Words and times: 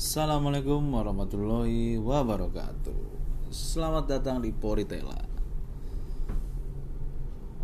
Assalamualaikum 0.00 0.96
warahmatullahi 0.96 2.00
wabarakatuh. 2.00 3.00
Selamat 3.52 4.08
datang 4.08 4.40
di 4.40 4.48
Poritela. 4.48 5.28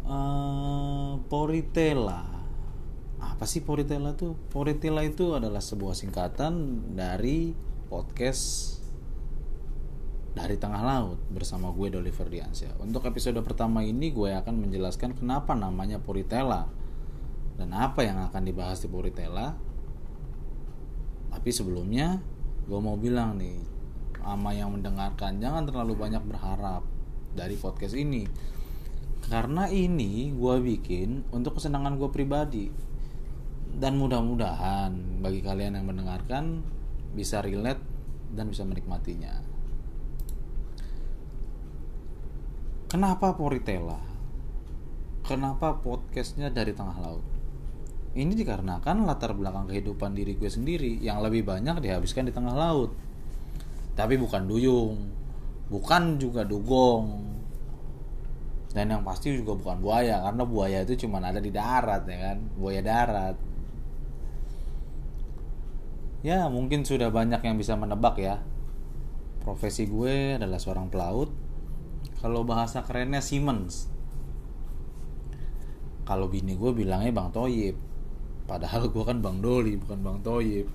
Uh, 0.05 1.17
Poritela, 1.33 2.29
apa 3.17 3.49
sih 3.49 3.65
Poritela 3.65 4.13
tuh? 4.13 4.37
Poritela 4.53 5.01
itu 5.01 5.33
adalah 5.33 5.65
sebuah 5.65 5.97
singkatan 5.97 6.85
dari 6.93 7.57
podcast 7.89 8.85
dari 10.37 10.61
tengah 10.61 10.85
laut 10.85 11.17
bersama 11.33 11.73
gue 11.73 11.89
Doliver 11.89 12.29
Diansyah. 12.29 12.77
Untuk 12.85 13.09
episode 13.09 13.41
pertama 13.41 13.81
ini 13.81 14.13
gue 14.13 14.37
akan 14.37 14.61
menjelaskan 14.69 15.17
kenapa 15.17 15.57
namanya 15.57 16.05
Poritela 16.05 16.69
dan 17.57 17.73
apa 17.73 18.05
yang 18.05 18.21
akan 18.29 18.45
dibahas 18.45 18.85
di 18.85 18.93
Poritela 18.93 19.57
tapi 21.31 21.51
sebelumnya 21.55 22.19
gue 22.67 22.81
mau 22.83 22.99
bilang 22.99 23.39
nih 23.39 23.63
sama 24.19 24.51
yang 24.51 24.75
mendengarkan 24.75 25.39
jangan 25.39 25.63
terlalu 25.71 25.95
banyak 25.95 26.23
berharap 26.27 26.83
dari 27.37 27.55
podcast 27.55 27.95
ini. 27.95 28.27
Karena 29.27 29.67
ini 29.71 30.31
gue 30.35 30.57
bikin 30.63 31.31
untuk 31.35 31.59
kesenangan 31.59 31.99
gue 31.99 32.11
pribadi. 32.11 32.67
Dan 33.77 34.01
mudah-mudahan 34.01 35.21
bagi 35.21 35.45
kalian 35.45 35.77
yang 35.77 35.87
mendengarkan 35.87 36.65
bisa 37.13 37.45
relate 37.45 37.83
dan 38.33 38.49
bisa 38.49 38.65
menikmatinya. 38.65 39.43
Kenapa 42.89 43.35
Poritela 43.37 44.17
kenapa 45.27 45.83
podcastnya 45.83 46.55
dari 46.55 46.71
tengah 46.71 47.03
laut 47.03 47.27
ini 48.17 48.33
dikarenakan 48.33 49.05
latar 49.05 49.37
belakang 49.37 49.69
kehidupan 49.69 50.17
diri 50.17 50.41
gue 50.41 50.49
sendiri 50.49 50.97
yang 51.05 51.21
lebih 51.21 51.45
banyak 51.45 51.85
dihabiskan 51.85 52.25
di 52.25 52.33
tengah 52.33 52.57
laut. 52.57 52.97
Tapi 53.93 54.17
bukan 54.17 54.49
duyung, 54.49 54.97
bukan 55.69 56.17
juga 56.17 56.49
dugong. 56.49 57.37
Dan 58.73 58.93
yang 58.93 59.05
pasti 59.05 59.37
juga 59.37 59.57
bukan 59.57 59.85
buaya 59.85 60.25
karena 60.25 60.45
buaya 60.49 60.79
itu 60.85 61.05
cuma 61.05 61.21
ada 61.21 61.41
di 61.41 61.53
darat 61.53 62.09
ya 62.09 62.19
kan, 62.33 62.39
buaya 62.57 62.81
darat. 62.81 63.37
Ya, 66.25 66.49
mungkin 66.49 66.83
sudah 66.89 67.13
banyak 67.13 67.45
yang 67.45 67.61
bisa 67.61 67.77
menebak 67.77 68.17
ya. 68.17 68.41
Profesi 69.45 69.85
gue 69.87 70.41
adalah 70.41 70.57
seorang 70.57 70.89
pelaut. 70.89 71.31
Kalau 72.19 72.43
bahasa 72.49 72.81
kerennya 72.81 73.21
Siemens. 73.21 73.93
Kalau 76.09 76.33
bini 76.33 76.57
gue 76.57 76.73
bilangnya 76.73 77.13
Bang 77.13 77.31
Toyib 77.31 77.86
padahal 78.47 78.89
gue 78.89 79.05
kan 79.05 79.19
bang 79.19 79.39
Doli 79.43 79.75
bukan 79.77 79.99
bang 80.01 80.19
Toyib. 80.23 80.69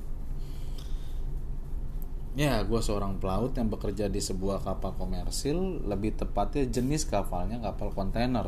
Ya 2.31 2.63
gue 2.63 2.80
seorang 2.80 3.19
pelaut 3.19 3.52
yang 3.59 3.67
bekerja 3.67 4.08
di 4.08 4.23
sebuah 4.23 4.63
kapal 4.63 4.95
komersil 4.95 5.83
lebih 5.83 6.16
tepatnya 6.16 6.63
jenis 6.63 7.03
kapalnya 7.03 7.59
kapal 7.59 7.91
kontainer. 7.91 8.47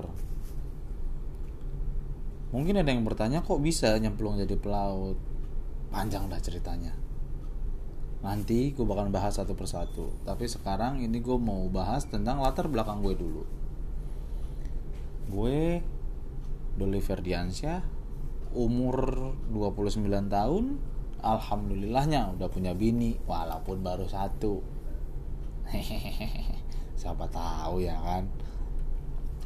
Mungkin 2.56 2.80
ada 2.80 2.94
yang 2.94 3.04
bertanya 3.04 3.42
kok 3.42 3.60
bisa 3.60 3.98
nyemplung 4.00 4.40
jadi 4.40 4.56
pelaut? 4.56 5.18
Panjang 5.92 6.32
dah 6.32 6.40
ceritanya. 6.40 6.96
Nanti 8.24 8.72
gue 8.72 8.86
bakal 8.88 9.12
bahas 9.12 9.36
satu 9.36 9.52
persatu. 9.52 10.16
Tapi 10.24 10.48
sekarang 10.48 11.04
ini 11.04 11.20
gue 11.20 11.36
mau 11.36 11.68
bahas 11.68 12.08
tentang 12.08 12.40
latar 12.40 12.72
belakang 12.72 13.04
gue 13.04 13.20
dulu. 13.20 13.44
Gue 15.28 15.84
Doli 16.80 17.04
Ferdiansyah 17.04 18.03
umur 18.54 19.34
29 19.52 20.08
tahun 20.30 20.80
alhamdulillahnya 21.24 22.38
udah 22.38 22.50
punya 22.52 22.78
bini 22.78 23.18
walaupun 23.26 23.82
baru 23.82 24.06
satu. 24.06 24.62
Siapa 27.00 27.26
tahu 27.28 27.82
ya 27.82 27.98
kan? 27.98 28.24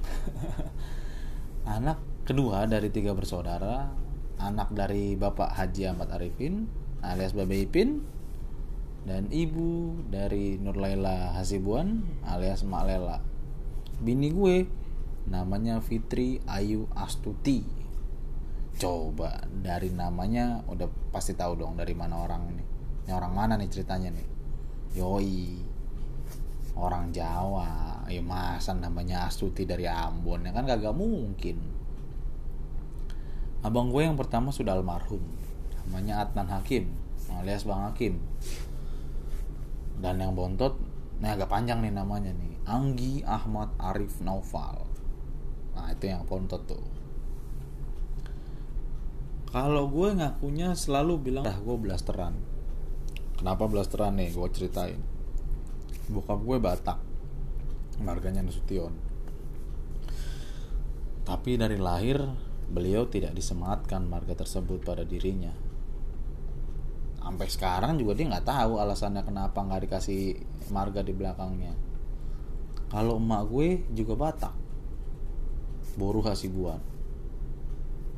Anak 1.77 1.99
kedua 2.27 2.67
dari 2.67 2.91
tiga 2.91 3.15
bersaudara 3.15 3.87
anak 4.37 4.69
dari 4.73 5.17
Bapak 5.17 5.57
Haji 5.57 5.89
Ahmad 5.89 6.13
Arifin 6.13 6.69
alias 7.01 7.33
Babe 7.33 7.65
Ipin 7.65 8.05
dan 9.07 9.31
ibu 9.33 9.97
dari 10.11 10.61
Nurlaila 10.61 11.33
Hasibuan 11.37 12.05
alias 12.27 12.61
Mak 12.67 12.83
Lela. 12.85 13.17
Bini 13.97 14.29
gue 14.29 14.69
namanya 15.25 15.81
Fitri 15.81 16.43
Ayu 16.45 16.85
Astuti 16.93 17.76
coba 18.77 19.41
dari 19.49 19.89
namanya 19.89 20.61
udah 20.69 20.85
pasti 21.09 21.33
tahu 21.33 21.57
dong 21.57 21.75
dari 21.75 21.97
mana 21.97 22.21
orang 22.21 22.53
ini. 22.53 22.63
Ini 23.05 23.11
orang 23.11 23.33
mana 23.33 23.53
nih 23.57 23.69
ceritanya 23.73 24.13
nih? 24.13 24.27
Yoi 24.95 25.57
orang 26.77 27.09
Jawa. 27.09 28.05
Ya 28.07 28.23
masa 28.23 28.71
namanya 28.77 29.27
Astuti 29.27 29.67
dari 29.67 29.89
Ambon 29.89 30.45
ya 30.47 30.53
kan 30.53 30.69
gak 30.69 30.95
mungkin. 30.95 31.57
Abang 33.65 33.91
gue 33.91 34.05
yang 34.05 34.15
pertama 34.15 34.53
sudah 34.53 34.77
almarhum. 34.77 35.25
Namanya 35.83 36.23
Adnan 36.23 36.47
Hakim 36.47 37.07
alias 37.37 37.67
Bang 37.67 37.83
Hakim. 37.83 38.17
Dan 39.97 40.21
yang 40.21 40.37
bontot 40.37 40.77
ini 41.17 41.27
agak 41.27 41.49
panjang 41.49 41.81
nih 41.81 41.91
namanya 41.91 42.31
nih. 42.31 42.53
Anggi 42.69 43.25
Ahmad 43.25 43.73
Arif 43.81 44.21
Naufal. 44.21 44.85
Nah 45.73 45.93
itu 45.93 46.09
yang 46.09 46.23
bontot 46.25 46.61
tuh 46.69 46.96
kalau 49.57 49.89
gue 49.89 50.13
ngakunya 50.13 50.77
selalu 50.77 51.17
bilang 51.17 51.41
dah 51.41 51.57
gue 51.57 51.77
blasteran. 51.81 52.37
Kenapa 53.41 53.65
blasteran 53.65 54.13
nih? 54.13 54.29
Gue 54.29 54.53
ceritain. 54.53 55.01
Bokap 56.13 56.45
gue 56.45 56.61
Batak. 56.61 57.01
Marganya 58.05 58.45
Nasution. 58.45 58.93
Tapi 61.25 61.57
dari 61.57 61.81
lahir 61.81 62.21
beliau 62.69 63.09
tidak 63.09 63.33
disematkan 63.33 64.05
marga 64.05 64.37
tersebut 64.37 64.85
pada 64.85 65.01
dirinya. 65.01 65.57
Sampai 67.17 67.49
sekarang 67.49 67.97
juga 67.97 68.13
dia 68.13 68.29
nggak 68.29 68.45
tahu 68.45 68.77
alasannya 68.77 69.25
kenapa 69.25 69.57
nggak 69.65 69.89
dikasih 69.89 70.37
marga 70.69 71.01
di 71.01 71.17
belakangnya. 71.17 71.73
Kalau 72.93 73.17
emak 73.17 73.49
gue 73.49 73.89
juga 73.89 74.13
Batak. 74.13 74.53
Boru 75.97 76.21
Hasibuan 76.21 76.96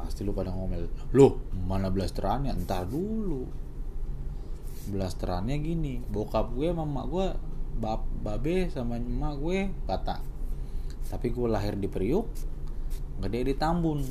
pasti 0.09 0.25
lu 0.25 0.33
pada 0.33 0.49
ngomel 0.49 0.89
loh 1.13 1.37
mana 1.53 1.93
blasterannya 1.93 2.57
entar 2.57 2.89
dulu. 2.89 3.45
Blasterannya 4.89 5.61
gini 5.61 6.01
bokap 6.09 6.49
gue 6.57 6.73
sama 6.73 7.05
gue 7.05 7.27
bab 7.77 8.01
babe 8.25 8.73
sama 8.73 8.97
emak 8.97 9.37
gue 9.37 9.59
Batak 9.85 10.19
tapi 11.13 11.29
gue 11.29 11.45
lahir 11.45 11.77
di 11.77 11.85
Priuk 11.85 12.25
gede 13.21 13.39
di 13.45 13.53
Tambun. 13.53 14.01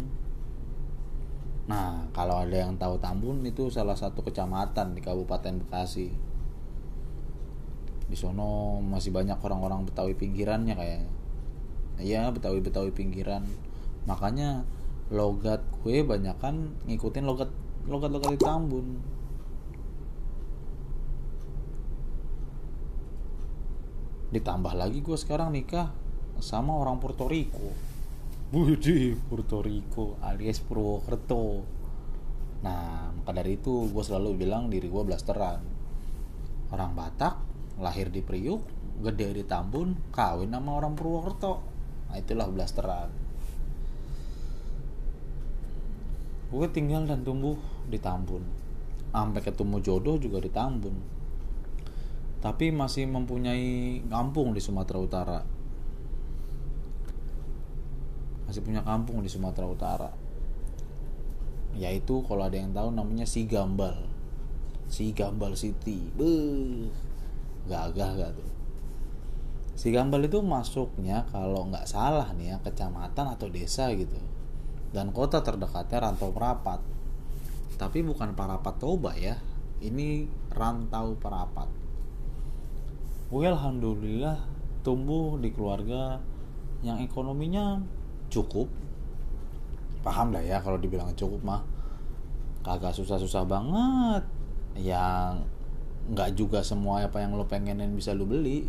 Nah 1.67 2.07
kalau 2.15 2.47
ada 2.47 2.55
yang 2.55 2.79
tahu 2.79 3.03
Tambun 3.03 3.43
itu 3.43 3.67
salah 3.75 3.99
satu 3.99 4.23
kecamatan 4.23 4.95
di 4.95 5.03
Kabupaten 5.03 5.67
Bekasi. 5.67 6.15
Di 8.09 8.17
sono 8.17 8.79
masih 8.81 9.11
banyak 9.11 9.43
orang-orang 9.43 9.83
Betawi 9.83 10.15
pinggirannya 10.15 10.79
kayaknya 10.79 11.11
iya 11.99 12.31
Betawi 12.31 12.63
Betawi 12.63 12.95
pinggiran. 12.95 13.43
Makanya 14.07 14.63
logat 15.09 15.65
gue 15.81 16.05
banyak 16.05 16.37
kan 16.37 16.77
ngikutin 16.85 17.25
logat 17.25 17.49
logat 17.89 18.11
logat 18.13 18.31
di 18.37 18.41
Tambun. 18.41 18.87
Ditambah 24.29 24.77
lagi 24.77 25.01
gue 25.01 25.17
sekarang 25.17 25.57
nikah 25.57 25.89
sama 26.45 26.77
orang 26.77 27.01
Puerto 27.01 27.25
Rico. 27.25 27.73
Budi 28.53 29.17
Puerto 29.17 29.65
Rico. 29.65 30.21
Alias 30.21 30.61
Purwokerto. 30.61 31.65
Nah 32.61 33.09
maka 33.17 33.33
dari 33.33 33.57
itu 33.57 33.89
gue 33.89 34.05
selalu 34.05 34.45
bilang 34.45 34.69
diri 34.69 34.93
gue 34.93 35.03
blasteran. 35.09 35.65
Orang 36.69 36.93
Batak 36.93 37.41
lahir 37.81 38.13
di 38.13 38.21
Priuk 38.21 38.61
gede 39.01 39.33
di 39.33 39.45
Tambun 39.49 40.13
kawin 40.13 40.53
sama 40.53 40.77
orang 40.77 40.93
Purwokerto. 40.93 41.65
Nah 42.13 42.21
itulah 42.21 42.53
blasteran 42.53 43.28
gue 46.49 46.67
tinggal 46.73 47.05
dan 47.05 47.21
tumbuh 47.21 47.61
di 47.89 48.01
Tambun. 48.01 48.41
Sampai 49.13 49.41
ketemu 49.45 49.77
jodoh 49.85 50.17
juga 50.17 50.41
di 50.41 50.49
Tambun. 50.49 50.97
Tapi 52.39 52.71
masih 52.71 53.11
mempunyai 53.11 54.01
kampung 54.09 54.57
di 54.57 54.61
Sumatera 54.63 54.99
Utara. 55.01 55.41
Masih 58.49 58.65
punya 58.65 58.81
kampung 58.81 59.21
di 59.21 59.29
Sumatera 59.29 59.67
Utara. 59.69 60.11
Yaitu 61.77 62.25
kalau 62.25 62.49
ada 62.49 62.57
yang 62.57 62.73
tahu 62.73 62.89
namanya 62.95 63.29
Si 63.29 63.45
Gambal. 63.45 64.09
Si 64.89 65.13
Gambal 65.13 65.53
City 65.53 66.09
Beuh, 66.17 66.89
gagah 67.69 68.17
gak 68.17 68.33
tuh? 68.33 68.51
Si 69.77 69.93
Gambal 69.93 70.25
itu 70.25 70.41
masuknya 70.41 71.29
kalau 71.29 71.69
nggak 71.69 71.87
salah 71.87 72.33
nih 72.35 72.51
ya 72.51 72.57
kecamatan 72.65 73.37
atau 73.37 73.47
desa 73.47 73.93
gitu 73.95 74.17
dan 74.93 75.13
kota 75.13 75.45
terdekatnya 75.45 76.09
Rantau 76.09 76.33
Perapat. 76.33 76.81
Tapi 77.79 78.03
bukan 78.03 78.35
Parapat 78.35 78.75
Toba 78.83 79.15
ya, 79.15 79.39
ini 79.79 80.27
rantau 80.51 81.15
perapat. 81.15 81.71
Gue 83.31 83.47
alhamdulillah 83.47 84.43
tumbuh 84.83 85.39
di 85.39 85.55
keluarga 85.55 86.19
yang 86.83 86.99
ekonominya 86.99 87.79
cukup. 88.33 88.67
Paham 90.03 90.35
lah 90.35 90.43
ya 90.43 90.59
kalau 90.59 90.81
dibilang 90.81 91.15
cukup 91.15 91.39
mah. 91.47 91.63
Kagak 92.67 92.99
susah-susah 92.99 93.47
banget. 93.47 94.27
Yang 94.75 95.47
nggak 96.11 96.31
juga 96.35 96.65
semua 96.67 97.05
apa 97.07 97.23
yang 97.23 97.39
lo 97.39 97.47
pengenin 97.47 97.95
bisa 97.95 98.11
lo 98.17 98.27
beli. 98.27 98.67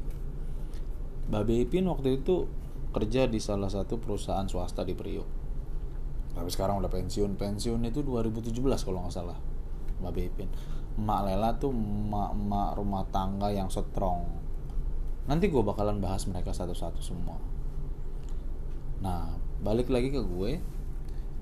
Babe 1.33 1.65
Ipin 1.65 1.89
waktu 1.89 2.21
itu 2.21 2.45
kerja 2.93 3.25
di 3.25 3.41
salah 3.41 3.69
satu 3.69 3.97
perusahaan 3.97 4.45
swasta 4.45 4.85
di 4.85 4.93
Priok 4.93 5.38
tapi 6.33 6.49
sekarang 6.53 6.79
udah 6.79 6.91
pensiun. 6.91 7.35
Pensiun 7.35 7.81
itu 7.85 8.05
2017 8.05 8.53
kalau 8.85 9.05
nggak 9.05 9.13
salah 9.13 9.37
Babe 9.99 10.31
Ipin 10.31 10.47
Mak 10.99 11.21
Lela 11.27 11.55
tuh 11.59 11.71
emak-emak 11.71 12.69
rumah 12.75 13.03
tangga 13.11 13.51
yang 13.51 13.67
strong 13.71 14.25
nanti 15.29 15.45
gue 15.45 15.61
bakalan 15.61 16.01
bahas 16.01 16.25
mereka 16.25 16.49
satu-satu 16.57 17.05
semua. 17.05 17.37
Nah 19.05 19.37
balik 19.61 19.93
lagi 19.93 20.09
ke 20.09 20.21
gue. 20.25 20.51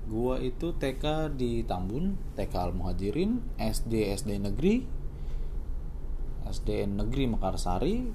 Gue 0.08 0.34
itu 0.40 0.72
TK 0.72 1.36
di 1.36 1.64
Tambun 1.68 2.16
TK 2.32 2.54
Al 2.56 2.72
Muhajirin 2.72 3.44
SD 3.60 4.12
SD 4.16 4.40
negeri 4.40 4.80
SD 6.48 6.88
negeri 6.88 7.28
Mekarsari 7.28 8.08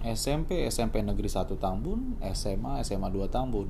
SMP 0.00 0.64
SMP 0.64 1.04
negeri 1.04 1.28
1 1.28 1.60
Tambun 1.60 2.16
SMA 2.32 2.80
SMA 2.84 3.08
2 3.12 3.28
Tambun 3.28 3.68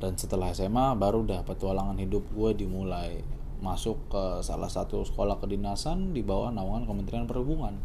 dan 0.00 0.16
setelah 0.16 0.56
SMA 0.56 0.96
baru 0.96 1.22
dah 1.28 1.44
petualangan 1.44 2.00
hidup 2.00 2.24
gue 2.32 2.64
dimulai. 2.64 3.20
Masuk 3.60 4.08
ke 4.08 4.40
salah 4.40 4.72
satu 4.72 5.04
sekolah 5.04 5.36
kedinasan 5.36 6.16
di 6.16 6.24
bawah 6.24 6.48
naungan 6.48 6.88
Kementerian 6.88 7.28
Perhubungan 7.28 7.76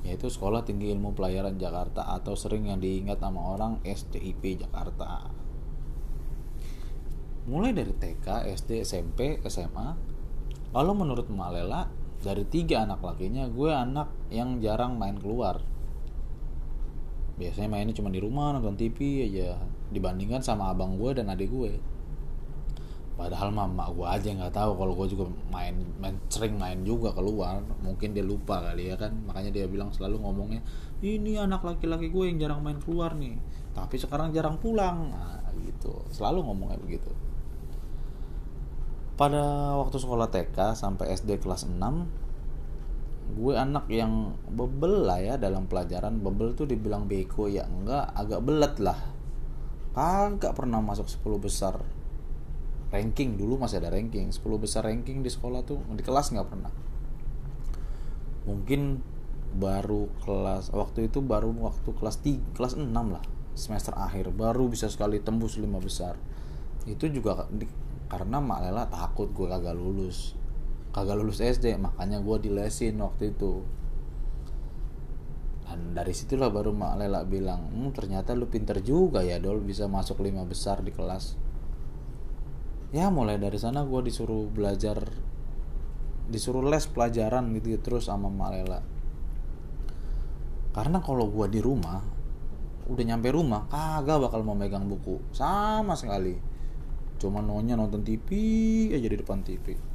yaitu 0.00 0.32
Sekolah 0.32 0.64
Tinggi 0.64 0.88
Ilmu 0.96 1.12
Pelayaran 1.12 1.60
Jakarta 1.60 2.08
atau 2.16 2.32
sering 2.32 2.72
yang 2.72 2.80
diingat 2.80 3.20
nama 3.20 3.52
orang 3.52 3.84
STIP 3.84 4.64
Jakarta. 4.64 5.28
Mulai 7.44 7.76
dari 7.76 7.92
TK, 7.92 8.48
SD, 8.48 8.86
SMP, 8.86 9.42
SMA 9.44 9.98
lalu 10.70 10.92
menurut 11.04 11.26
Mak 11.28 11.50
Lela 11.52 11.82
dari 12.20 12.46
tiga 12.46 12.86
anak 12.86 13.02
lakinya 13.02 13.50
gue 13.50 13.70
anak 13.74 14.08
yang 14.32 14.62
jarang 14.62 14.96
main 14.96 15.18
keluar. 15.18 15.60
Biasanya 17.36 17.68
mainnya 17.72 17.96
cuma 17.96 18.12
di 18.12 18.20
rumah 18.20 18.56
nonton 18.56 18.76
TV 18.76 19.24
aja 19.24 19.79
dibandingkan 19.90 20.42
sama 20.42 20.70
abang 20.70 20.96
gue 20.98 21.10
dan 21.14 21.30
adik 21.30 21.50
gue 21.50 21.78
padahal 23.20 23.52
mama 23.52 23.84
gue 23.92 24.06
aja 24.08 24.32
nggak 24.32 24.56
tahu 24.56 24.80
kalau 24.80 24.96
gue 24.96 25.12
juga 25.12 25.28
main, 25.52 25.76
main 26.00 26.16
sering 26.32 26.56
main 26.56 26.80
juga 26.80 27.12
keluar. 27.12 27.60
Mungkin 27.84 28.16
dia 28.16 28.24
lupa 28.24 28.64
kali 28.64 28.88
ya 28.88 28.96
kan. 28.96 29.12
Makanya 29.28 29.52
dia 29.52 29.68
bilang 29.68 29.92
selalu 29.92 30.24
ngomongnya 30.24 30.64
ini 31.04 31.36
anak 31.36 31.60
laki-laki 31.60 32.08
gue 32.08 32.24
yang 32.32 32.40
jarang 32.40 32.64
main 32.64 32.80
keluar 32.80 33.12
nih. 33.12 33.36
Tapi 33.76 34.00
sekarang 34.00 34.32
jarang 34.32 34.56
pulang. 34.56 35.12
Nah 35.12 35.52
gitu. 35.60 36.00
Selalu 36.08 36.48
ngomongnya 36.48 36.80
begitu. 36.80 37.12
Pada 39.20 39.76
waktu 39.76 40.00
sekolah 40.00 40.32
TK 40.32 40.72
sampai 40.72 41.12
SD 41.12 41.44
kelas 41.44 41.68
6 41.68 41.76
gue 43.30 43.54
anak 43.54 43.86
yang 43.92 44.34
bebel 44.48 45.04
lah 45.04 45.20
ya 45.20 45.34
dalam 45.36 45.68
pelajaran. 45.68 46.24
Bebel 46.24 46.56
tuh 46.56 46.64
dibilang 46.64 47.04
beko 47.04 47.52
ya 47.52 47.68
enggak 47.68 48.16
agak 48.16 48.40
belet 48.40 48.80
lah 48.80 48.96
kagak 49.90 50.54
pernah 50.54 50.78
masuk 50.78 51.10
10 51.10 51.40
besar 51.42 51.74
ranking. 52.90 53.38
Dulu 53.38 53.58
masih 53.58 53.82
ada 53.82 53.90
ranking. 53.94 54.30
10 54.30 54.42
besar 54.58 54.86
ranking 54.86 55.22
di 55.22 55.30
sekolah 55.30 55.62
tuh 55.66 55.82
di 55.94 56.02
kelas 56.02 56.34
nggak 56.34 56.48
pernah. 56.50 56.72
Mungkin 58.46 59.02
baru 59.50 60.06
kelas 60.22 60.70
waktu 60.70 61.10
itu 61.10 61.18
baru 61.18 61.50
waktu 61.58 61.90
kelas 61.90 62.22
3 62.22 62.54
kelas 62.54 62.74
6 62.78 62.86
lah 62.90 63.24
semester 63.54 63.94
akhir. 63.98 64.30
Baru 64.34 64.70
bisa 64.70 64.86
sekali 64.86 65.18
tembus 65.22 65.58
5 65.58 65.66
besar. 65.82 66.14
Itu 66.86 67.10
juga 67.10 67.46
di, 67.50 67.66
karena 68.10 68.38
Mak 68.38 68.60
Lela 68.66 68.84
takut 68.86 69.30
gue 69.30 69.46
kagak 69.46 69.74
lulus. 69.74 70.38
Kagak 70.90 71.18
lulus 71.18 71.38
SD 71.38 71.78
makanya 71.78 72.18
gue 72.18 72.36
dilesin 72.50 72.98
waktu 72.98 73.34
itu 73.34 73.62
dan 75.70 75.94
dari 75.94 76.10
situlah 76.10 76.50
baru 76.50 76.74
Mak 76.74 76.98
Lela 76.98 77.22
bilang 77.22 77.70
hmm, 77.70 77.94
ternyata 77.94 78.34
lu 78.34 78.50
pinter 78.50 78.82
juga 78.82 79.22
ya 79.22 79.38
Dol 79.38 79.62
bisa 79.62 79.86
masuk 79.86 80.18
lima 80.18 80.42
besar 80.42 80.82
di 80.82 80.90
kelas. 80.90 81.38
Ya 82.90 83.06
mulai 83.06 83.38
dari 83.38 83.54
sana 83.54 83.86
gue 83.86 84.02
disuruh 84.02 84.50
belajar 84.50 84.98
disuruh 86.26 86.66
les 86.66 86.90
pelajaran 86.90 87.54
gitu, 87.54 87.78
gitu 87.78 87.82
terus 87.86 88.10
sama 88.10 88.26
Mak 88.26 88.50
Lela. 88.50 88.82
Karena 90.74 90.98
kalau 90.98 91.30
gue 91.30 91.46
di 91.46 91.62
rumah 91.62 92.02
udah 92.90 93.04
nyampe 93.06 93.30
rumah 93.30 93.70
kagak 93.70 94.26
bakal 94.26 94.42
mau 94.42 94.58
megang 94.58 94.90
buku 94.90 95.22
sama 95.30 95.94
sekali. 95.94 96.34
Cuma 97.22 97.38
nonya 97.46 97.78
nonton 97.78 98.02
TV 98.02 98.26
aja 98.90 99.06
di 99.06 99.14
depan 99.22 99.46
TV 99.46 99.89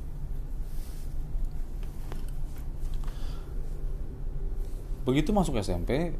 begitu 5.06 5.30
masuk 5.32 5.62
SMP 5.62 6.18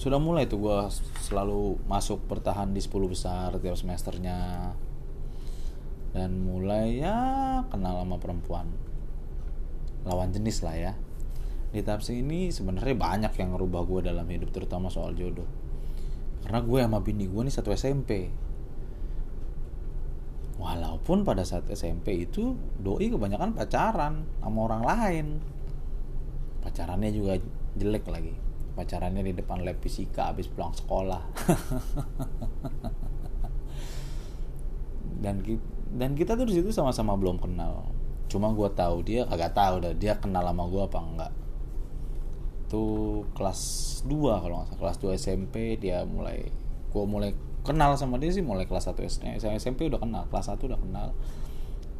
sudah 0.00 0.16
mulai 0.16 0.48
tuh 0.48 0.64
gue 0.64 0.78
selalu 1.20 1.76
masuk 1.84 2.24
bertahan 2.24 2.72
di 2.72 2.80
10 2.80 2.88
besar 3.04 3.52
tiap 3.60 3.76
semesternya. 3.76 4.72
Dan 6.16 6.40
mulai 6.40 7.04
ya 7.04 7.60
kenal 7.68 8.00
sama 8.00 8.16
perempuan. 8.16 8.64
Lawan 10.08 10.32
jenis 10.32 10.64
lah 10.64 10.72
ya. 10.72 10.92
Di 11.70 11.84
tahap 11.84 12.00
ini 12.08 12.48
sebenarnya 12.48 12.96
banyak 12.96 13.32
yang 13.36 13.54
ngerubah 13.54 13.82
gue 13.84 14.00
dalam 14.08 14.24
hidup 14.24 14.50
terutama 14.56 14.88
soal 14.88 15.12
jodoh. 15.12 15.46
Karena 16.42 16.64
gue 16.64 16.80
sama 16.80 16.98
bini 17.04 17.28
gue 17.28 17.42
nih 17.44 17.52
satu 17.52 17.68
SMP 17.76 18.32
Walaupun 20.60 21.24
pada 21.24 21.40
saat 21.40 21.64
SMP 21.72 22.28
itu 22.28 22.52
doi 22.76 23.08
kebanyakan 23.08 23.56
pacaran 23.56 24.28
sama 24.44 24.58
orang 24.68 24.82
lain. 24.84 25.26
Pacarannya 26.60 27.10
juga 27.12 27.38
jelek 27.76 28.08
lagi. 28.08 28.34
Pacarannya 28.76 29.22
di 29.26 29.32
depan 29.36 29.64
lab 29.64 29.76
fisika 29.82 30.24
habis 30.32 30.48
pulang 30.48 30.72
sekolah. 30.72 31.20
dan 35.24 35.42
dan 35.90 36.16
kita 36.16 36.38
tuh 36.38 36.46
di 36.46 36.54
situ 36.60 36.72
sama-sama 36.72 37.16
belum 37.18 37.38
kenal. 37.42 37.84
Cuma 38.30 38.54
gue 38.54 38.70
tahu 38.72 39.02
dia 39.02 39.26
kagak 39.26 39.54
tahu 39.58 39.80
dah 39.82 39.92
dia 39.96 40.14
kenal 40.16 40.46
sama 40.46 40.64
gue 40.70 40.82
apa 40.86 40.98
enggak. 41.02 41.32
Tuh 42.70 43.26
kelas 43.34 43.60
2 44.06 44.14
kalau 44.14 44.62
nggak 44.62 44.68
salah 44.70 44.80
kelas 44.80 44.96
2 45.02 45.18
SMP 45.18 45.74
dia 45.76 46.06
mulai 46.06 46.46
gue 46.90 47.04
mulai 47.06 47.30
kenal 47.62 47.94
sama 47.94 48.16
dia 48.16 48.32
sih 48.32 48.42
mulai 48.42 48.64
kelas 48.64 48.88
1 48.88 48.96
SD 48.96 49.24
saya 49.38 49.54
SMP 49.60 49.86
udah 49.86 50.00
kenal 50.00 50.24
kelas 50.32 50.48
1 50.48 50.64
udah 50.64 50.80
kenal 50.80 51.12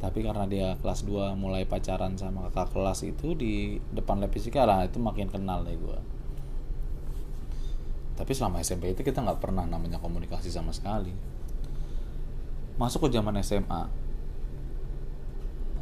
tapi 0.01 0.25
karena 0.25 0.49
dia 0.49 0.73
kelas 0.81 1.05
2 1.05 1.37
mulai 1.37 1.69
pacaran 1.69 2.17
sama 2.17 2.49
kakak 2.49 2.73
kelas 2.73 3.05
itu 3.05 3.37
di 3.37 3.77
depan 3.93 4.17
lab 4.17 4.33
fisika 4.33 4.65
lah 4.65 4.89
itu 4.89 4.97
makin 4.97 5.29
kenal 5.29 5.61
deh 5.61 5.77
gue 5.77 6.21
tapi 8.21 8.37
selama 8.37 8.61
SMP 8.61 8.93
itu 8.93 9.01
kita 9.01 9.25
nggak 9.25 9.41
pernah 9.41 9.65
namanya 9.65 9.97
komunikasi 9.97 10.53
sama 10.53 10.69
sekali. 10.69 11.09
Masuk 12.77 13.09
ke 13.09 13.17
zaman 13.17 13.33
SMA 13.41 13.65
uh, 13.73 13.85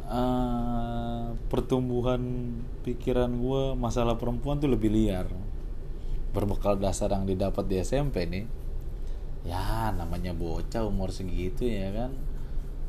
eh, 0.08 1.26
pertumbuhan 1.52 2.22
pikiran 2.80 3.28
gue 3.28 3.76
masalah 3.76 4.16
perempuan 4.16 4.56
tuh 4.56 4.72
lebih 4.72 4.88
liar. 4.88 5.28
Berbekal 6.32 6.80
dasar 6.80 7.12
yang 7.12 7.28
didapat 7.28 7.68
di 7.68 7.76
SMP 7.84 8.24
nih 8.24 8.46
ya 9.40 9.88
namanya 9.96 10.36
bocah 10.36 10.84
umur 10.84 11.08
segitu 11.16 11.64
ya 11.64 11.88
kan 11.96 12.12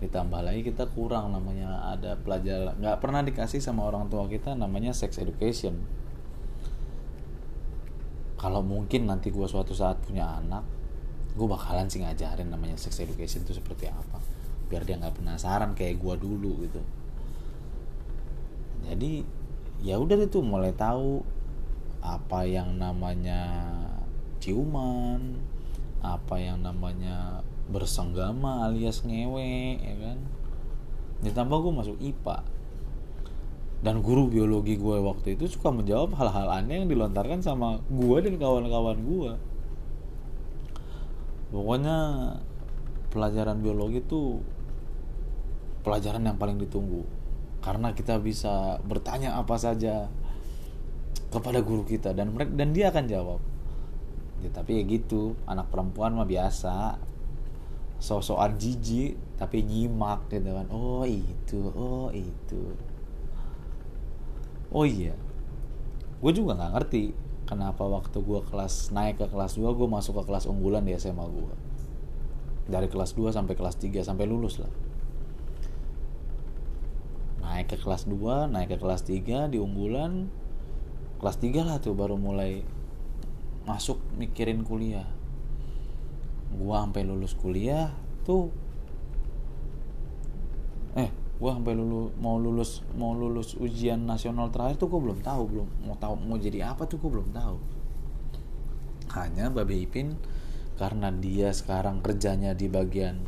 ditambah 0.01 0.41
lagi 0.41 0.65
kita 0.65 0.89
kurang 0.98 1.29
namanya 1.29 1.93
ada 1.93 2.17
pelajaran 2.17 2.74
nggak 2.81 2.98
pernah 2.98 3.22
dikasih 3.22 3.62
sama 3.62 3.86
orang 3.86 4.10
tua 4.10 4.25
kita 4.25 4.58
namanya 4.58 4.91
sex 4.98 5.22
education. 5.22 5.77
Kalau 8.41 8.65
mungkin 8.65 9.05
nanti 9.05 9.29
gue 9.29 9.46
suatu 9.46 9.77
saat 9.77 10.01
punya 10.01 10.41
anak 10.41 10.65
gue 11.38 11.48
bakalan 11.48 11.86
sih 11.88 12.01
ngajarin 12.01 12.50
namanya 12.50 12.75
sex 12.75 12.98
education 12.98 13.46
itu 13.46 13.53
seperti 13.53 13.88
apa. 13.93 14.17
Biar 14.67 14.81
dia 14.81 14.98
nggak 14.98 15.22
penasaran 15.22 15.77
kayak 15.77 16.01
gue 16.01 16.15
dulu 16.17 16.65
gitu. 16.65 16.81
Jadi 18.89 19.22
ya 19.86 20.01
udah 20.01 20.17
itu 20.17 20.41
mulai 20.41 20.74
tahu 20.74 21.22
apa 22.01 22.50
yang 22.50 22.81
namanya 22.81 23.46
ciuman 24.41 25.38
apa 26.01 26.41
yang 26.41 26.65
namanya 26.65 27.46
bersenggama 27.72 28.68
alias 28.68 29.01
ngewe 29.08 29.80
ya 29.80 29.96
kan? 29.98 30.18
Ditambah 31.24 31.58
gue 31.63 31.74
masuk 31.74 31.98
IPA 32.04 32.44
dan 33.82 34.06
guru 34.06 34.30
biologi 34.30 34.78
gue 34.78 34.98
waktu 35.01 35.34
itu 35.40 35.50
suka 35.50 35.74
menjawab 35.74 36.13
hal-hal 36.13 36.54
aneh 36.54 36.86
yang 36.86 36.90
dilontarkan 36.92 37.42
sama 37.42 37.82
gue 37.90 38.18
dan 38.22 38.38
kawan-kawan 38.38 39.00
gue 39.01 39.34
pokoknya 41.51 41.98
pelajaran 43.12 43.60
biologi 43.60 44.00
itu 44.00 44.40
pelajaran 45.84 46.24
yang 46.24 46.40
paling 46.40 46.58
ditunggu. 46.58 47.04
Karena 47.62 47.94
kita 47.94 48.18
bisa 48.18 48.82
bertanya 48.82 49.38
apa 49.38 49.60
saja 49.60 50.10
kepada 51.30 51.62
guru 51.62 51.86
kita 51.86 52.16
dan 52.16 52.34
mereka 52.34 52.51
dan 52.58 52.74
dia 52.74 52.90
akan 52.90 53.06
jawab. 53.06 53.40
Ya, 54.42 54.50
tapi 54.50 54.82
ya 54.82 54.84
gitu 54.90 55.38
anak 55.46 55.70
perempuan 55.70 56.18
mah 56.18 56.25
biasa 56.25 56.98
sosokan 58.01 58.58
jijik 58.58 59.13
tapi 59.38 59.62
nyimak 59.62 60.25
gitu 60.34 60.50
kan. 60.50 60.65
Oh 60.74 61.05
itu 61.05 61.70
oh 61.77 62.10
itu. 62.10 62.74
Oh 64.74 64.89
iya. 64.89 65.13
Gue 66.17 66.34
juga 66.34 66.58
nggak 66.58 66.74
ngerti 66.74 67.13
kenapa 67.46 67.86
waktu 67.86 68.17
gue 68.17 68.41
kelas 68.50 68.89
naik 68.89 69.22
ke 69.22 69.29
kelas 69.29 69.53
2 69.53 69.70
gue 69.77 69.88
masuk 69.88 70.17
ke 70.17 70.34
kelas 70.34 70.50
unggulan 70.50 70.81
di 70.81 70.98
SMA 70.98 71.25
gue 71.29 71.53
dari 72.65 72.88
kelas 72.89 73.13
2 73.13 73.36
sampai 73.36 73.53
kelas 73.53 73.77
3 73.77 74.01
sampai 74.01 74.25
lulus 74.25 74.58
lah. 74.58 74.74
Naik 77.46 77.70
ke 77.70 77.77
kelas 77.77 78.10
2 78.10 78.50
naik 78.50 78.74
ke 78.74 78.77
kelas 78.81 79.05
3 79.05 79.46
di 79.53 79.62
unggulan. 79.62 80.25
Kelas 81.22 81.38
3 81.38 81.53
lah 81.62 81.77
tuh 81.77 81.93
baru 81.93 82.17
mulai 82.17 82.65
masuk 83.70 84.01
mikirin 84.17 84.65
kuliah 84.65 85.05
gua 86.58 86.84
sampai 86.88 87.03
lulus 87.08 87.34
kuliah 87.38 87.91
tuh 88.27 88.51
eh 90.98 91.10
gua 91.39 91.58
sampai 91.58 91.74
lulus 91.74 92.12
mau 92.20 92.38
lulus 92.38 92.84
mau 92.93 93.15
lulus 93.15 93.55
ujian 93.58 94.03
nasional 94.03 94.51
terakhir 94.51 94.81
tuh 94.81 94.88
gua 94.91 95.01
belum 95.01 95.20
tahu 95.24 95.41
belum 95.48 95.67
mau 95.88 95.96
tahu 95.96 96.13
mau 96.20 96.38
jadi 96.39 96.74
apa 96.75 96.88
tuh 96.88 97.00
gua 97.00 97.22
belum 97.22 97.29
tahu. 97.31 97.58
Hanya 99.12 99.51
Babe 99.51 99.75
Ipin 99.75 100.15
karena 100.79 101.12
dia 101.12 101.51
sekarang 101.51 102.00
kerjanya 102.00 102.55
di 102.55 102.72
bagian 102.72 103.22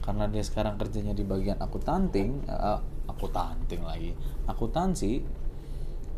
karena 0.00 0.26
dia 0.26 0.40
sekarang 0.40 0.80
kerjanya 0.80 1.12
di 1.12 1.22
bagian 1.22 1.60
akuntanting 1.60 2.40
uh, 2.48 2.80
akuntanting 3.06 3.84
lagi 3.84 4.16
akuntansi 4.48 5.20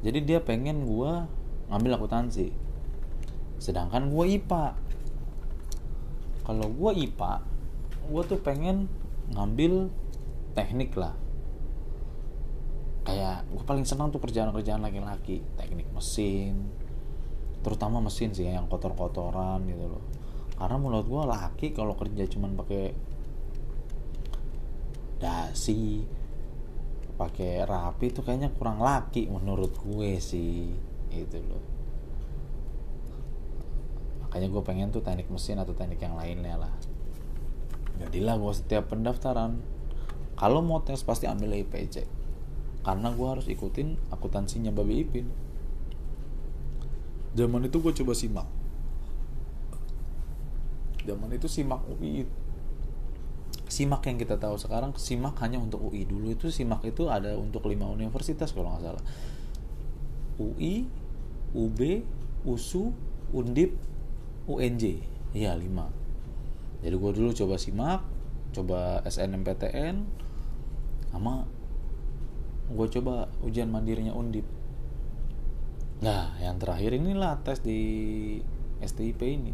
jadi 0.02 0.18
dia 0.26 0.38
pengen 0.42 0.82
gua 0.82 1.30
ngambil 1.70 2.02
akuntansi. 2.02 2.50
Sedangkan 3.62 4.10
gua 4.10 4.26
IPA 4.26 4.74
kalau 6.42 6.66
gue 6.70 6.90
IPA 7.06 7.34
gue 8.02 8.22
tuh 8.26 8.40
pengen 8.42 8.90
ngambil 9.30 9.88
teknik 10.58 10.92
lah. 10.98 11.14
Kayak 13.02 13.46
gue 13.50 13.62
paling 13.66 13.86
senang 13.86 14.10
tuh 14.10 14.22
kerjaan-kerjaan 14.22 14.82
laki-laki. 14.82 15.42
Teknik 15.58 15.88
mesin 15.94 16.70
terutama 17.62 18.02
mesin 18.02 18.34
sih 18.34 18.50
yang 18.50 18.66
kotor-kotoran 18.66 19.62
gitu 19.70 19.86
loh. 19.86 20.02
Karena 20.58 20.76
menurut 20.78 21.06
gue 21.06 21.22
laki 21.22 21.66
kalau 21.70 21.94
kerja 21.94 22.26
cuman 22.26 22.58
pakai 22.58 22.84
dasi 25.22 26.02
pakai 27.14 27.62
rapi 27.62 28.10
itu 28.10 28.26
kayaknya 28.26 28.50
kurang 28.50 28.82
laki 28.82 29.30
menurut 29.30 29.78
gue 29.78 30.18
sih 30.18 30.74
itu 31.14 31.38
loh 31.38 31.62
makanya 34.32 34.48
gue 34.48 34.62
pengen 34.64 34.88
tuh 34.88 35.04
teknik 35.04 35.28
mesin 35.28 35.60
atau 35.60 35.76
teknik 35.76 36.00
yang 36.00 36.16
lainnya 36.16 36.56
lah. 36.56 36.72
Jadilah 38.00 38.40
gue 38.40 38.52
setiap 38.56 38.88
pendaftaran. 38.88 39.60
Kalau 40.40 40.64
mau 40.64 40.80
tes 40.80 41.04
pasti 41.04 41.28
ambil 41.28 41.52
IPC 41.60 42.08
karena 42.80 43.12
gue 43.12 43.28
harus 43.28 43.44
ikutin 43.52 44.00
akuntansinya 44.08 44.72
babi 44.72 45.04
ipin. 45.04 45.28
Zaman 47.36 47.68
itu 47.68 47.76
gue 47.84 47.92
coba 47.92 48.16
simak. 48.16 48.48
Zaman 51.04 51.28
itu 51.36 51.52
simak 51.52 51.84
UI 51.92 52.24
simak 53.68 54.00
yang 54.08 54.16
kita 54.16 54.40
tahu 54.40 54.56
sekarang 54.56 54.96
simak 54.96 55.36
hanya 55.44 55.60
untuk 55.60 55.92
UI 55.92 56.08
dulu 56.08 56.32
itu 56.32 56.48
simak 56.48 56.80
itu 56.88 57.12
ada 57.12 57.36
untuk 57.36 57.68
lima 57.68 57.84
universitas 57.84 58.56
kalau 58.56 58.72
nggak 58.72 58.96
salah. 58.96 59.04
UI 60.40 60.88
UB 61.52 61.80
USU 62.48 62.96
Undip 63.36 63.91
UNJ 64.48 65.02
iya 65.34 65.54
5 65.54 66.82
jadi 66.82 66.94
gue 66.98 67.10
dulu 67.14 67.30
coba 67.30 67.54
simak 67.56 68.02
coba 68.52 69.00
SNMPTN 69.08 70.04
sama 71.12 71.46
gue 72.72 72.86
coba 72.88 73.28
ujian 73.44 73.68
mandirinya 73.68 74.16
undip. 74.16 74.48
Nah 76.00 76.36
yang 76.40 76.56
terakhir 76.56 76.96
inilah 76.96 77.40
tes 77.44 77.60
di 77.60 77.80
STIP 78.80 79.20
ini. 79.22 79.52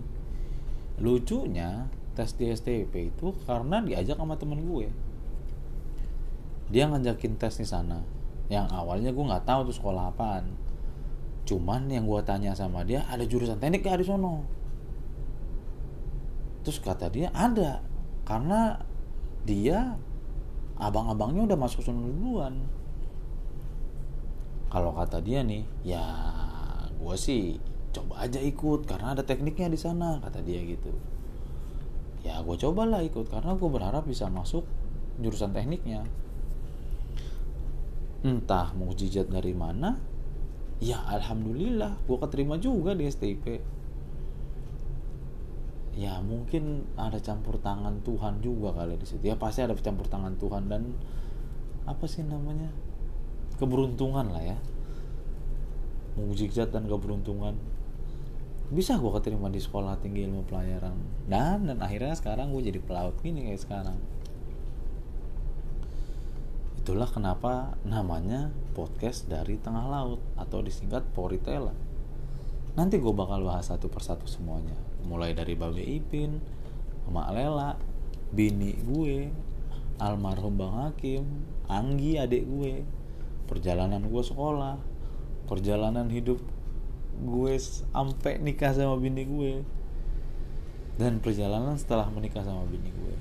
Lucunya 1.03 1.91
tes 2.15 2.35
di 2.39 2.51
STIP 2.51 2.95
itu 2.95 3.35
karena 3.47 3.83
diajak 3.83 4.19
sama 4.19 4.39
temen 4.39 4.63
gue. 4.67 4.87
Dia 6.71 6.87
ngajakin 6.91 7.37
tes 7.37 7.59
di 7.59 7.67
sana. 7.67 8.03
Yang 8.49 8.71
awalnya 8.71 9.11
gue 9.11 9.25
nggak 9.25 9.45
tahu 9.45 9.69
tuh 9.69 9.77
sekolah 9.77 10.15
apaan. 10.15 10.47
Cuman 11.45 11.91
yang 11.91 12.07
gue 12.07 12.21
tanya 12.23 12.55
sama 12.55 12.87
dia 12.87 13.03
ada 13.09 13.25
jurusan 13.25 13.59
teknik 13.59 13.83
gak 13.83 14.05
di 14.05 14.07
sono 14.07 14.58
terus 16.63 16.79
kata 16.83 17.09
dia 17.09 17.31
ada 17.33 17.81
karena 18.29 18.83
dia 19.49 19.97
abang-abangnya 20.79 21.49
udah 21.49 21.59
masuk 21.59 21.83
sana 21.83 21.99
duluan. 21.99 22.69
Kalau 24.69 24.93
kata 24.93 25.25
dia 25.25 25.41
nih 25.43 25.65
ya 25.83 26.05
gue 26.99 27.17
sih 27.17 27.57
coba 27.89 28.29
aja 28.29 28.39
ikut 28.39 28.85
karena 28.85 29.17
ada 29.17 29.25
tekniknya 29.25 29.73
di 29.73 29.81
sana 29.81 30.21
kata 30.21 30.45
dia 30.45 30.61
gitu. 30.63 30.93
Ya 32.23 32.39
gue 32.45 32.57
cobalah 32.61 33.01
ikut 33.01 33.33
karena 33.33 33.57
gue 33.57 33.69
berharap 33.71 34.05
bisa 34.05 34.29
masuk 34.29 34.69
jurusan 35.19 35.57
tekniknya. 35.57 36.05
Entah 38.23 38.75
mukjizat 38.77 39.31
dari 39.31 39.55
mana? 39.57 39.97
Ya 40.79 41.01
alhamdulillah 41.11 41.97
gue 42.07 42.19
keterima 42.23 42.61
juga 42.61 42.95
di 42.95 43.09
STIP 43.09 43.78
ya 45.99 46.23
mungkin 46.23 46.87
ada 46.95 47.19
campur 47.19 47.59
tangan 47.59 47.99
Tuhan 48.07 48.39
juga 48.39 48.71
kali 48.71 48.95
di 48.95 49.03
situ. 49.03 49.27
Ya 49.27 49.35
pasti 49.35 49.67
ada 49.67 49.75
campur 49.75 50.07
tangan 50.07 50.39
Tuhan 50.39 50.71
dan 50.71 50.95
apa 51.91 52.07
sih 52.07 52.23
namanya? 52.23 52.71
Keberuntungan 53.59 54.31
lah 54.31 54.55
ya. 54.55 54.59
Mujizat 56.15 56.71
dan 56.71 56.87
keberuntungan. 56.87 57.59
Bisa 58.71 58.95
gue 58.95 59.11
keterima 59.11 59.51
di 59.51 59.59
sekolah 59.59 59.99
tinggi 59.99 60.23
ilmu 60.23 60.47
pelayaran. 60.47 60.95
Dan 61.27 61.67
dan 61.67 61.83
akhirnya 61.83 62.15
sekarang 62.15 62.55
gue 62.55 62.63
jadi 62.63 62.79
pelaut 62.79 63.19
gini 63.19 63.51
kayak 63.51 63.59
sekarang. 63.59 63.99
Itulah 66.79 67.11
kenapa 67.11 67.75
namanya 67.83 68.55
podcast 68.79 69.27
dari 69.27 69.59
tengah 69.59 69.91
laut 69.91 70.23
atau 70.39 70.63
disingkat 70.63 71.03
Poritela. 71.11 71.75
Nanti 72.79 73.03
gue 73.03 73.11
bakal 73.11 73.43
bahas 73.43 73.67
satu 73.67 73.91
persatu 73.91 74.31
semuanya 74.31 74.88
mulai 75.09 75.33
dari 75.33 75.57
Babe 75.57 75.81
Ipin 75.81 76.37
Mak 77.09 77.29
Lela 77.33 77.81
bini 78.29 78.77
gue 78.77 79.33
almarhum 79.97 80.61
Bang 80.61 80.77
Hakim 80.77 81.25
Anggi 81.67 82.21
adik 82.21 82.45
gue 82.45 82.85
perjalanan 83.49 84.05
gue 84.05 84.23
sekolah 84.23 84.77
perjalanan 85.49 86.13
hidup 86.13 86.37
gue 87.19 87.55
sampai 87.57 88.37
nikah 88.39 88.77
sama 88.77 89.01
bini 89.01 89.25
gue 89.25 89.65
dan 90.99 91.23
perjalanan 91.23 91.79
setelah 91.79 92.11
menikah 92.11 92.43
sama 92.43 92.67
bini 92.67 92.91
gue. 92.91 93.15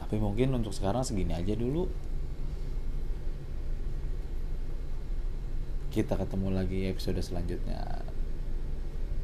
Tapi 0.00 0.16
mungkin 0.16 0.56
untuk 0.56 0.72
sekarang 0.72 1.04
segini 1.04 1.36
aja 1.36 1.52
dulu. 1.52 1.84
Kita 5.92 6.16
ketemu 6.16 6.48
lagi 6.50 6.88
episode 6.88 7.20
selanjutnya 7.20 8.02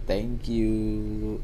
Thank 0.06 0.48
you. 0.48 1.42